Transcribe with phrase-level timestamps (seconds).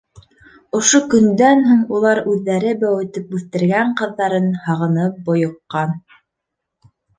[0.77, 5.97] Ошо көндән һуң улар үҙҙәре бәүетеп үҫтергән ҡыҙҙарын һағынып бойоҡҡан.